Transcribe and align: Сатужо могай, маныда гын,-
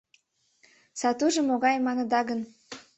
Сатужо 0.99 1.41
могай, 1.49 1.75
маныда 1.85 2.21
гын,- 2.29 2.39